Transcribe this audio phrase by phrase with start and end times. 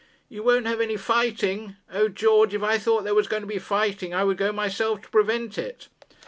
[0.29, 1.75] 'You won't have any fighting?
[1.93, 5.03] O, George, if I thought there was going to be fighting, I would go myself
[5.03, 5.89] to prevent it.'